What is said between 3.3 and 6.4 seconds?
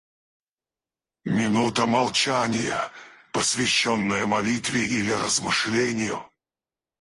посвященная молитве или размышлению.